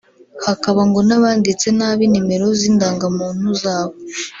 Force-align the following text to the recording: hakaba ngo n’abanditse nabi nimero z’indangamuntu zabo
hakaba 0.45 0.81
ngo 0.89 0.99
n’abanditse 1.07 1.67
nabi 1.79 2.03
nimero 2.11 2.47
z’indangamuntu 2.59 3.47
zabo 3.61 3.95